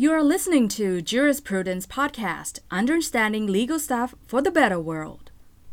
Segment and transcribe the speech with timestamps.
[0.00, 5.24] You are listening to Jurisprudence Podcast, understanding legal stuff for the better world.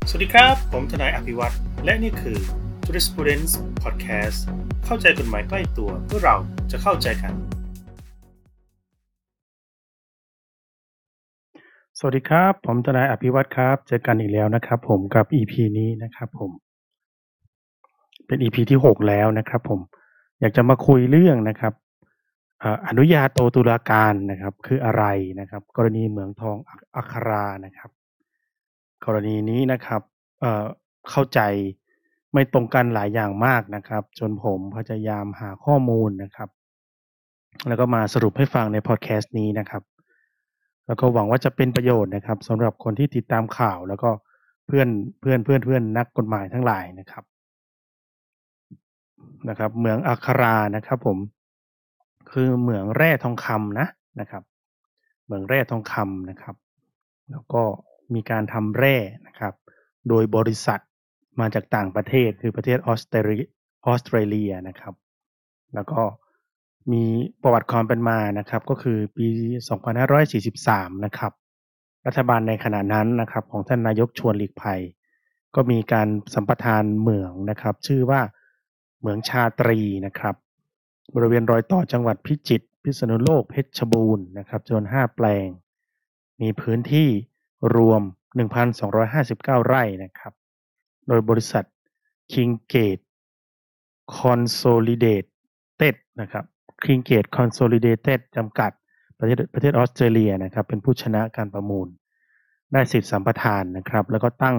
[0.09, 1.55] สวัสดีครับ ผมทนายอภิวัตร
[1.85, 2.37] และนี่คือ
[2.85, 3.51] Jurisprudence
[3.83, 4.39] Podcast
[4.85, 6.35] เข้าใจกฎหมายใกล้ตัวเพื่อเรา
[6.71, 7.33] จะเข้าใจกัน
[11.99, 16.51] สวัสดีครับ ผมทนายอภิวัตรครับ เจอกันอีกแล้วนะครับ ผมกับ EP นี้นะครับผม
[18.27, 19.79] เป็น EP ที่ 6 แล้วนะครับ ผม
[20.39, 25.03] อยากจะมาคุยเรื่องนะครับเอนุญาโตตุลาการนะครับคืออะไร
[25.39, 27.89] นะครับ กรณีเหมืองทองอัอครานะครับ
[29.05, 30.01] กรณีนี้นะครับ
[30.39, 31.39] เเข้าใจ
[32.33, 36.49] ไม่ตรงกันหลายอย่างมากนะครับ จนผมพยายามหาข้อมูลนะครับ
[37.67, 39.83] แล้วก็มาสรุปให้ฟังในพอดแคสต์นี้นะครับ
[40.87, 44.09] แล้วก็หวังว่าจะเป็นประโยชน์นะครับสำหรับคนที่ติดตามข่าวแล้วก็
[44.65, 44.87] เพื่อน
[45.19, 47.23] เพื่อนเพื่อนเพื่อนนักกฎหมายทั้งหลายนะครับ
[49.49, 51.17] นะครับเหมืองอัครานะครับ ผม
[52.31, 53.87] คือเหมืองแร่ทองคำนะ
[54.19, 54.43] นะครับ
[55.25, 56.55] เหมืองแร่ทองคำนะครับ
[57.31, 57.63] แล้วก็
[58.13, 58.95] มีการทำแร่
[59.27, 59.53] นะครับ
[60.09, 60.79] โดยบริษัท
[61.39, 63.45] มาจากต่างประเทศคือประเทศออสเตรเลีย
[63.87, 64.93] ออสเตรเลียนะครับ
[65.75, 66.01] แล้วก็
[66.91, 67.03] มี
[67.41, 69.27] ประวัติความเป็นมานะครับ ก็คือปี
[70.11, 71.31] 2543 นะครับ
[72.05, 74.81] รัฐบาลในขณะนั้นนะครับ ของท่านนายกชวนหลีกภัย
[75.55, 78.21] ก็มีการสัมปทานเหมืองนะครับ ชื่อว่า
[78.99, 80.35] เหมืองชาตรีนะครับ
[81.13, 85.47] บริเวณรอยต่อจังหวัดพิจิตรพิษณุโลกเพชรบูรณ์นะครับจำนวน 5 แปลง
[86.41, 87.09] มีพื้นที่
[87.75, 88.01] รวม
[88.83, 90.33] 1,259 ไร่นะครับ
[91.07, 91.63] โดยบริษัท
[92.33, 93.03] Kingate
[94.19, 96.45] Consolidated นะครับ
[96.83, 98.71] Kingate Consolidated จำกัด
[99.17, 101.87] ประเทศประเทศออสเตรเลียนะครับเป็นผู้ชนะการประมูล
[102.71, 104.57] ได้สิทธิสัมปทานนะครับ แล้วก็ตั้ง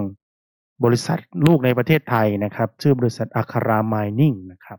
[0.84, 4.78] บริษัทลูกในประเทศไทยนะครับ ชื่อบริษัทอัคราไมนิ่งนะครับ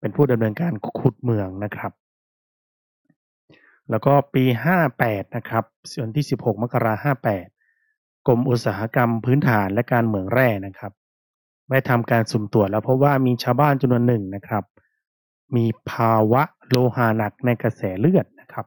[0.00, 1.92] เป็นผู้ดำเนินการขุดเมืองนะครับ
[3.90, 4.44] แล้วก็ปี
[4.90, 5.64] 58 นะครับ
[6.02, 7.00] วันที่ 16 มกราคม
[7.68, 10.92] 58 กรมอุตสาหกรรมพื้นฐานและการเหมืองแร่นะครับ
[11.70, 14.64] ได้ทำการสุ่มตรวจแล้วเพราะว่ามีชาวบ้านจำนวนหนึ่งนะครับ
[15.56, 18.66] มีภาวะโลหะหนักในกระแสเลือดนะครับ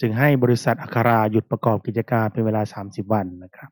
[0.00, 3.70] จึงให้บริษัทอัคราหยุดประกอบกิจการเป็นเวลา 30 วันนะครับ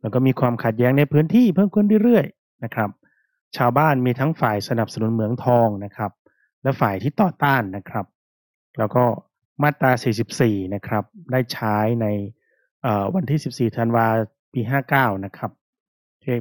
[0.00, 2.90] แล้วก็มีความขัดแย้งในพื้นที่เพิ่มขึ้นเรื่อยๆนะครับ
[3.56, 6.12] ชาวบ้านมีทั้งฝ่ายสนับสนุนเหมืองทองนะครับ
[6.62, 8.06] และฝ่ายที่ต่อต้านนะครับ
[8.78, 9.04] แล้วก็
[9.62, 9.92] มาตรา
[10.32, 12.06] 44 นะครับ ได้ใช้ใน
[13.14, 14.06] วันที่ 14 ธันวา
[14.52, 14.60] ปี
[14.92, 15.50] 59 นะครับ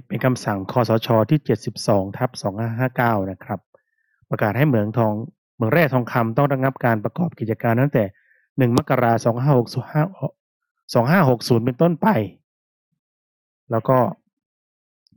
[0.07, 1.39] เป็นคำสั่งคอสช ที่
[1.79, 2.29] 72 ทับ
[2.81, 3.59] 2559 นะครับ
[4.29, 5.13] ประกาศให้เหมืองทอง
[5.55, 8.03] เหมืองแร่ทองคำต้องระงับการประกอบกิจการตั้งแต่
[8.69, 9.63] 1 มกราคม
[11.59, 12.07] 2560 เป็นต้นไป
[13.71, 13.97] แล้วก็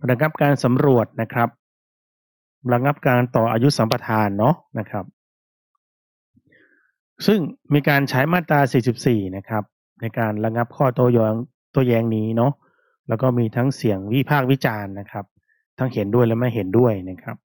[0.09, 1.49] ระงับการสำรวจนะครับ
[2.73, 5.05] ระงับการต่ออายุสัมปทานเนาะนะครับ
[7.27, 7.39] ซึ่ง
[7.75, 8.61] มีการใช้มาตรา
[8.99, 9.65] 44 นะครับ
[10.01, 11.35] ในการระงับข้อโต้แย้ง
[11.73, 12.53] โต้แย้งนี้เนาะ
[13.09, 15.25] แล้วก็มีทั้งเสียงวิพากษ์วิจารณ์นะครับ
[15.79, 17.37] ทั้งเห็นด้วยและไม่เห็นด้วยนะครับ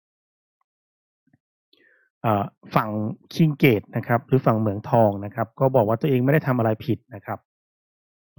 [2.74, 2.90] ฝั่ง
[3.34, 7.38] คิงเกตนะครับหรือฝั่งเหมืองทองนะครับ ก็บอกว่าตัวเองไม่ได้ทำอะไรผิดนะครับ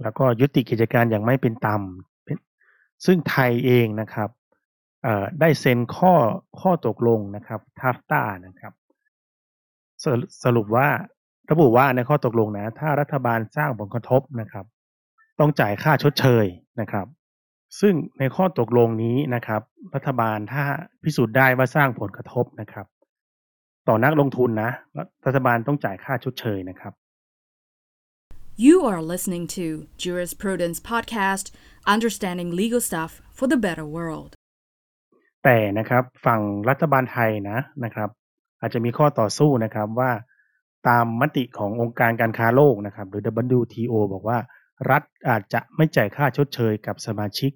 [0.02, 1.82] แล้วก็ยุติกิจการอย่างไม่เป็นธรรม
[3.04, 4.28] ซึ่งไทยเองนะครับ
[5.40, 6.14] ได้เซ็นข้อ
[6.60, 8.72] ข้อตกลงนะครับทัฟตานะครับ
[10.04, 10.06] ส
[10.44, 10.88] สรุปว่า
[11.50, 14.66] ระบุว่าในข้อตกลงนะ ถ้ารัฐบาลสร้างผลกระทบนะครับ
[15.40, 16.46] ต้องจ่ายค่าชดเชย
[16.80, 17.06] นะครับ
[17.80, 19.62] ซึ่งในข้อตกลงนี้นะครับ
[19.94, 20.64] รัฐบาลถ้า
[21.02, 22.86] พิสูจน์ได้ว่าสร้างผลกระทบนะครับ
[23.88, 24.70] ต่อนักลงทุนนะ
[25.26, 26.92] รัฐบาลต้องจ่ายค่าชดเชยนะครับ
[28.66, 31.46] You are listening to Jurisprudence Podcast,
[31.94, 34.32] understanding legal stuff for the better world.
[35.44, 38.08] แต่นะครับฝั่งรัฐบาลไทยนะนะครับ
[38.60, 40.10] อาจจะมีข้อต่อสู้นะครับว่า
[40.88, 43.22] ตามมติขององค์การการค้าโลกนะครับ หรือ
[43.58, 44.38] WTO บอกว่า
[44.90, 47.50] รัฐอาจจะไม่จ่ายค่าชดเชยกับสมาชิก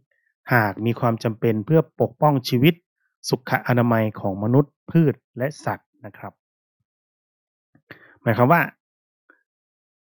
[0.53, 2.75] หากมีความจำเป็นเพื่อปกป้องชีวิต
[3.29, 6.33] สุขอนามัยของมนุษย์พืชและสัตว์นะครับ
[8.23, 8.63] หมายความว่า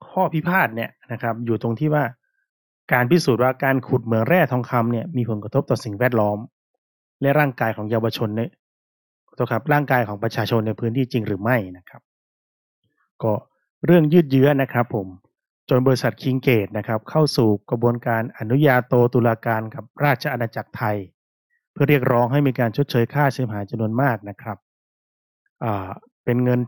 [0.09, 2.03] ข้อพิพาทเนี่ยนะครับ อยู่ตรงที่ว่า
[2.93, 6.37] การพิสูจน์ว่าการขุดเหมืองแร่ทองคำเนี่ยมีผลกระทบต่อสิ่งแวดล้อม
[7.21, 8.49] และร่างกายของเยาวชนเนี่ย
[9.49, 12.01] ครับร่างกายของประชาชนในพื้นที่จริงหรือไม่นะครับ
[13.23, 13.33] ก็
[13.85, 15.07] เรื่องยืดเยื้อนะครับ ผม
[15.69, 20.97] จนบริษัทคิงเกตนะครับ เข้าสู่กระบวนการอนุญาโตตุลาการกับราชอาณาจักรไทย
[21.71, 24.57] เพื่อเรียกร้องให้มีการชดเชยค่าเสียหายจำนวนมากนะครับ
[26.25, 26.59] เป็นเงิน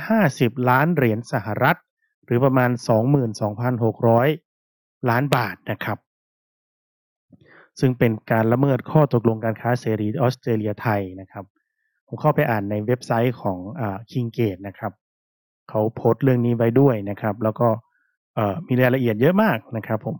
[0.00, 1.76] 750 ล้านเหรียญสหรัฐ
[2.24, 2.70] หรือประมาณ
[4.30, 5.98] 22,600 ล้านบาทนะครับ
[7.80, 11.44] ซึ่งเป็นการละเมิดข้อตกลงการค้าเสรีออสเตรเลียไทยนะครับ
[12.06, 13.58] ผมเข้าไปอ่านในเว็บไซต์ของ
[14.10, 14.92] คิงเกตนะครับ
[15.68, 17.68] เขาโพสต์เรื่องนี้ไว้ด้วยนะครับ แล้วก็
[18.66, 20.16] มีรายละเอียดเยอะมากนะครับผม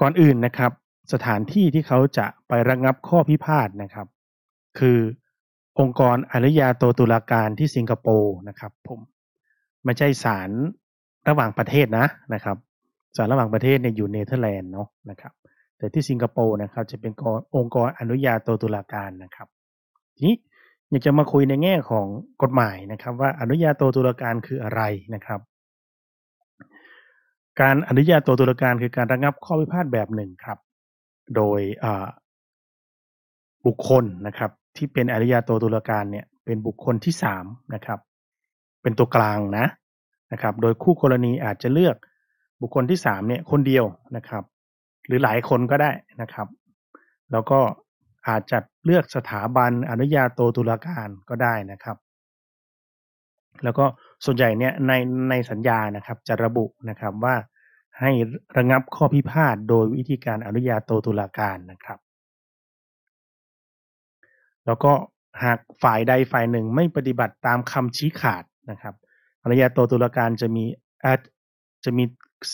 [0.00, 0.72] ก่อนอื่นนะครับ
[1.12, 4.06] สถานที่ที่เขาจะไประงับข้อพิพาทนะครับ
[4.78, 4.98] คือ
[5.80, 9.00] องค์กรอนุญาโตตุลาการที่สิงคโปร์นะครับ ผม
[9.84, 10.50] ไม่ใช่ศาล
[11.28, 12.56] ระหว่างประเทศนะนะครับ
[13.16, 15.32] ศาลระหว่างประเทศเนี่ยอยู่เนเธอร์แลนด์เนาะนะครับ
[15.78, 17.12] แต่ที่สิงคโปร์นะครับจะเป็น
[17.56, 19.48] องค์กรอนุญาโตตุลาการนะครับ
[20.16, 20.36] ทีนี้
[20.90, 22.06] อยากจะมาคุยในแง่ของ
[22.42, 24.82] กฎหมายนะครับ ว่าอนุญาโตตุลาการคืออะไร
[25.14, 25.40] นะครับ
[27.60, 30.58] การอนุญาโตตุลาการคือการระงับข้อพิพาทแบบหนึ่งครับ
[31.36, 31.60] โดย
[33.66, 37.44] บุคคลนะครับ ที่เป็นอนุญาโตตุลาการเนี่ยเป็นบุคคลที่สาม
[37.74, 37.98] นะครับ
[38.82, 39.66] เป็นตัวกลางนะ
[40.32, 41.96] นะครับ โดยคู่กรณีอาจจะเลือก
[42.60, 43.84] บุคคลที่สามเนี่ยคนเดียว
[44.16, 44.44] นะครับ
[45.08, 45.90] หรือหลายคนก็ได้
[46.22, 46.48] นะครับ
[47.32, 47.60] แล้วก็
[48.28, 51.96] อาจจะเลือกสถาบันอนุญาโตตุลาการก็ได้นะครับ
[53.64, 53.84] แล้วก็
[54.24, 54.92] ส่วนใหญ่เนี่ยใน
[55.30, 57.34] ในสัญญานะครับจะระบุนะครับว่า
[58.00, 58.10] ให้
[58.56, 61.98] ระงับข้อพิพาทโดยวิธีการอนุญาโตตุลาการนะครับ
[64.66, 64.92] แล้วก็
[65.44, 68.94] หากฝ่ายใดฝ่ายหนึ่งไม่ปฏิบัติตามคำชี้ขาดนะครับ
[69.44, 70.64] อนุญาโตตุลาการจะมี
[71.84, 72.04] จะมี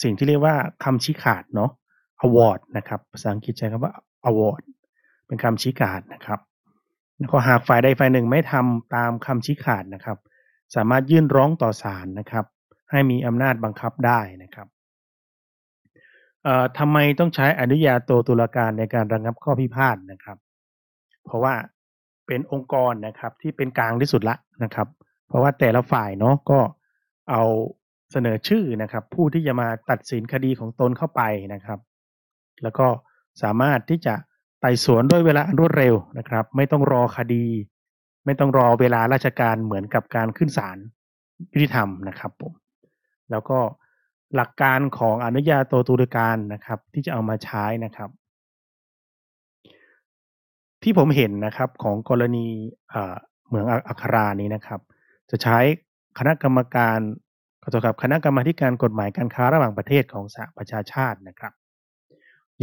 [0.02, 1.70] สิ่งที่เรียกว่าคำชี้ขาดเนาะ
[2.26, 3.92] award นะครับ ภาษาอังกฤษใช้คำว่า
[4.30, 4.62] award
[5.26, 6.40] เป็นคำชี้ขาดนะครับ
[7.30, 10.18] ก็หากฝ่ายใดฝ่ายหนึ่งไม่ทำตามคำชี้ขาดนะครับ
[10.74, 12.44] สามารถยื่นร้องต่อศาลนะครับ
[12.90, 14.68] ให้มีอำนาจบังคับได้นะครับ
[16.78, 20.38] ทำไมต้องใช้อนุญาโตตุลาการในการระงับข้อพิพาทนะครับ
[21.24, 21.54] เพราะว่า
[22.26, 24.88] เป็นองค์กรนะครับที่เป็นกลางที่สุดละนะครับ
[25.28, 26.58] เพราะว่าแต่ละฝ่ายเนาะก็
[27.30, 27.42] เอา
[28.12, 31.22] เสนอชื่อนะครับ ผู้ที่จะมาตัดสินคดีของตนเข้าไป
[31.54, 31.78] นะครับ
[32.62, 32.86] แล้วก็
[33.42, 34.14] สามารถที่จะ
[34.60, 37.46] ไต่สวนด้วยเวลารวดเร็วนะครับ ไม่ต้องรอคดี
[38.24, 40.78] ไม่ต้องรอเวลาราชการเหมือนกับการขึ้นศาล
[41.52, 42.52] ยุติธรรมนะครับผม
[43.30, 43.58] แล้วก็
[44.36, 48.10] หลักการของอนุญาโตตุลาการนะครับ ที่จะเอามาใช้นะครับ
[50.82, 52.46] ที่ผมเห็นนะครับของกรณี
[53.46, 54.80] เหมืองอัครานี้นะครับ
[55.30, 55.58] จะใช้
[56.18, 56.98] คณะกรรมการ
[57.62, 61.52] ขอโทษครับคณะกรรมาการกฎหมายการค้าระหว่างประเทศของสหประชาชาตินะครับ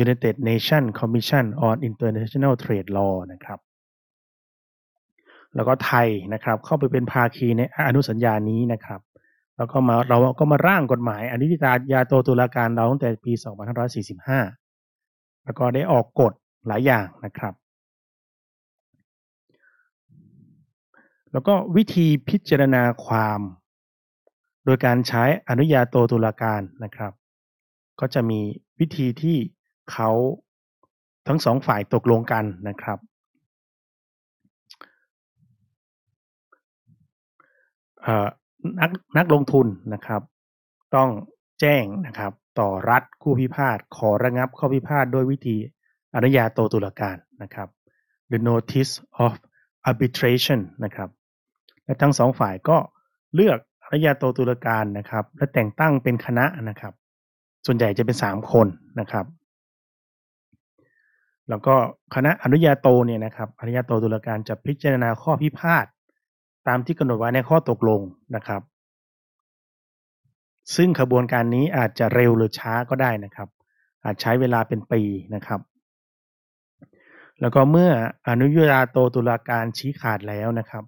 [0.04, 3.60] United Nations Commission on International Trade Law นะครับ
[5.56, 9.02] แล้วก็ไทยนะครับ เข้าไปเป็นภาคีในอนุสัญญานี้นะครับ
[9.58, 13.34] แล้วก็มาเราก็มาร่างกฎหมายอนุญาญาโตตุลาการเราตั้งแต่ปี
[14.58, 16.34] 2545 แล้วก็ได้ออกกฎ
[16.68, 17.54] หลายอย่างนะครับ
[21.32, 23.40] แล้วก็วิธีพิจารณาความ
[24.66, 27.12] โดยการใช้อนุญาโตตุลาการนะครับ
[28.00, 28.40] ก็จะมี
[28.80, 29.38] วิธีที่
[29.94, 30.10] เขา
[31.28, 33.00] ทั้งสองฝ่ายตกลงกันนะครับ
[38.80, 40.22] นักนักลงทุนนะครับ
[40.96, 41.10] ต้อง
[41.60, 45.58] แจ้งนะครับต่อรัฐคู่พิพาทขอระงับข้อพิพาทด้วยวิธี
[46.16, 47.68] อนุญาโตตุลาการนะครับ
[48.32, 49.34] the notice of
[49.90, 51.10] arbitration นะครับ
[51.86, 52.78] และทั้งสองฝ่ายก็
[53.36, 56.94] เลือกอนุญาโตตุลาการนะครับ และแต่งตั้งเป็นคณะนะครับ
[57.66, 58.68] ส่วนใหญ่จะเป็นสามคน
[59.00, 59.26] นะครับ
[61.50, 61.76] แล้วก็
[62.16, 65.86] คณะอนุญาโตเนี่ยนะครับอนุญาโตตุลาการจะพิจารณาข้อพิพาท
[66.68, 68.02] ตามที่กำหนดไว้ในข้อตกลง
[68.36, 68.62] นะครับ
[70.76, 73.50] ซึ่งขบวนการนี้อาจจะเร็วหรือช้าก็ได้นะครับ
[74.04, 75.02] อาจใช้เวลาเป็นปี
[75.36, 75.62] นะครับ
[77.42, 77.92] แล้วก็เมื่อ
[78.30, 80.84] อนุญาโตตุลาการชี้ขาดแล้วนะครับ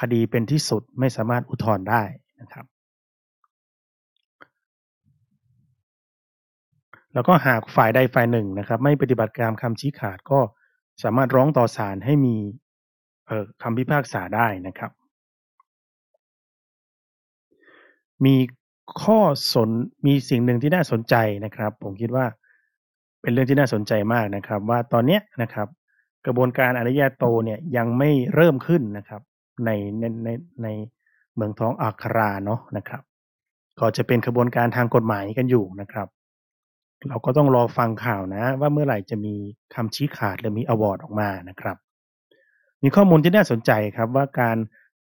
[0.00, 2.02] คดีเป็นที่สุดไม่สามารถอุทธรณ์ได้
[2.40, 2.64] นะครับ
[7.14, 10.40] แล้วก็หากฝ่ายใดฝ่ายหนึ่งนะครับ ไม่ปฏิบัติตามคำชี้ขาดก็
[11.02, 12.36] สามารถร้องต่อศาลให้มี
[13.62, 14.90] คำพิพากษาได้นะครับ
[18.24, 18.36] มี
[19.02, 19.20] ข้อ
[19.52, 19.70] สน
[20.06, 21.14] มีสิ่งหนึ่งที่น่าสนใจ
[21.44, 22.26] นะครับ ผมคิดว่า
[23.22, 25.68] เป็นเรื่องที่น่าสนใจมากนะครับ ว่าตอนนี้นะครับ
[26.26, 29.22] กระบวนการอนุญาโตเนี่ยยังไม่เริ่มขึ้นนะครับ
[29.64, 30.28] ในในใน
[30.62, 30.68] ใน
[31.34, 33.02] เมืองท้องอัคราเนาะนะครับ
[33.80, 36.08] ก็จะเป็นกระบวนการทางกฎหมายกันอยู่นะครับ
[37.08, 39.34] เราก็ต้องรอฟังข่าวนะ ว่าเมื่อไหร่จะมี
[39.74, 41.76] คำชี้ขาดหรือมีอวอร์ดออกมานะครับ
[42.82, 44.58] มีข้อมูลที่น่าสนใจครับว่าการ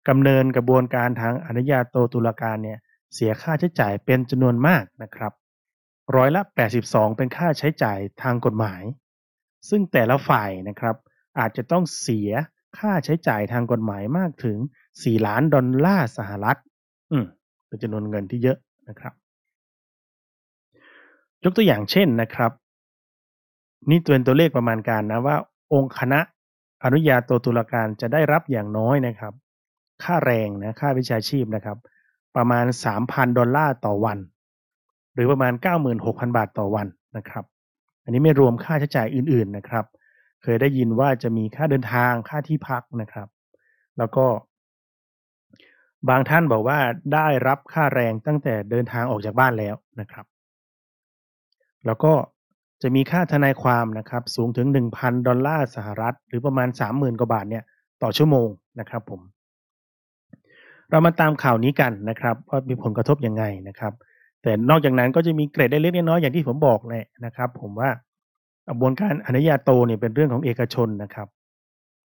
[0.08, 2.80] กำเนินกระบวนการทางอนุญาโตตุลาการเนี่ย
[3.14, 5.34] เสียค่าใช้จ่ายเป็นจำนวนมากนะครับ
[6.16, 6.42] ร้อยละ
[6.80, 8.82] 82 เป็นค่าใช้จ่ายทางกฎหมาย
[9.70, 10.96] ซึ่งแต่ละฝ่ายนะครับ
[11.40, 12.32] อาจจะต้องเสีย
[12.78, 14.58] ค่าใช้จ่ายทางกฎหมายมากถึง
[14.92, 16.58] 4 ล้านดอลลาร์สหรัฐ
[17.12, 17.26] อืม
[17.68, 18.58] เป็นจำนวนเงินที่เยอะ
[18.90, 19.14] นะครับ
[21.44, 22.52] ยกตัวอย่างเช่นนะครับ
[23.90, 25.36] นี่เป็นตัวเลขประมาณการนะว่า
[25.74, 26.20] องค์คณะ
[26.84, 29.34] อนุญาโตตุลาการจะได้รับอย่างน้อยนะครับ
[30.04, 31.78] ค่าแรงนะค่าวิชาชีพนะครับ
[32.36, 32.66] ประมาณ
[33.02, 34.18] 3,000 ดอลลาร์ต่อวัน
[35.14, 35.54] หรือประมาณ
[35.96, 36.88] 96,000 บาทต่อวัน
[37.18, 37.46] นะครับ
[38.04, 39.86] อันนี้ไม่รวมค่าใช้จ่ายอื่นๆนะครับ
[40.44, 43.28] เคยได้ยินว่าจะมีค่าเดินทางค่าที่พักนะครับ
[43.98, 44.26] แล้วก็
[46.10, 46.80] บางท่านบอกว่า
[47.14, 50.26] ได้รับค่าแรงตั้งแต่เดินทางออกจากบ้านแล้วนะครับ
[51.86, 52.14] แล้วก็
[52.82, 57.64] จะมีค่าทนายความนะครับสูงถึง 1,000 ดอลลาร์สหรัฐ หรือประมาณ 30,000 กว่าบาทเนี่ย
[58.04, 58.48] ต่อชั่วโมง
[58.80, 59.22] นะครับผม
[60.90, 63.94] เรามาตามข่าวนี้กันนะครับว่ามีผลกระทบยังไงนะครับ
[64.42, 67.90] แต่นอกจากนั้นก็จะมีเกรดได้เล็กน้อยอย่างที่ผมบอกแหละนะครับ ผมว่า
[68.68, 71.28] กระบวนการอนุญาโตเนี่ยเป็นเรื่องของเอกชนนะครับ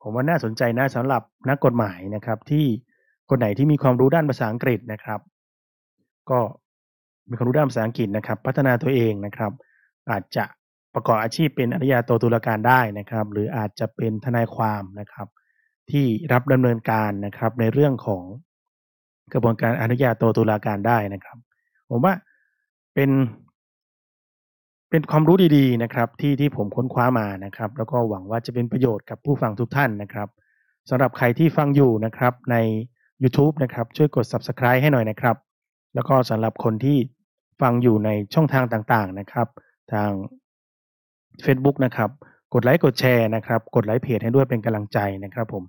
[0.02, 2.64] ผมว่าน่าสนใจนะสำหรับนักกฎหมายนะครับ ที่
[3.28, 5.20] คนไหนที่มีความรู้ด้านภาษาอังกฤษนะครับ
[6.30, 6.38] ก็
[7.28, 9.52] มีความรู้ด้านภาษาอังกฤษนะครับ พัฒนาตัวเองนะครับ
[10.10, 10.44] อาจจะ
[10.94, 15.28] ประกอบอาชีพเป็นอนุญาโตตุลาการได้นะครับ หรืออาจจะเป็นทนายความนะครับ
[15.90, 18.22] ที่รับดำเนินการนะครับในเรื่องของ
[19.32, 21.38] กระบวนการอนุญาโตตุลาการได้นะครับ
[21.90, 22.14] ผมว่า
[22.94, 23.10] เป็น
[24.90, 30.28] เป็นความรู้ดีๆนะครับที่ที่ผมค้นคว้ามานะครับ แล้วก็หวังว่าจะเป็นประโยชน์กับผู้ฟังทุกท่านนะครับ
[30.88, 32.56] สำหรับใครที่ฟังอยู่นะครับใน
[33.22, 35.36] YouTube นะครับช่วยกด Subscribe ให้หน่อยนะครับ
[35.94, 36.98] แล้วก็สำหรับคนที่
[37.60, 39.48] ฟังอยู่ในช่องทางต่างๆนะครับ
[39.94, 40.10] ทาง
[41.44, 42.10] Facebook นะครับ
[42.54, 45.64] กดไลค์กดแชร์นะครับ กดไลค์เพจให้ด้วยเป็นกำลังใจนะครับผม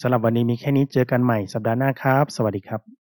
[0.00, 3.03] สำหรับวันนี้มีแค่นี้เจอกันใหม่สัปดาห์หน้าครับ สวัสดีครับ